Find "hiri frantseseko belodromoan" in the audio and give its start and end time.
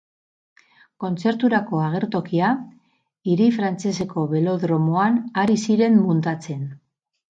3.29-5.25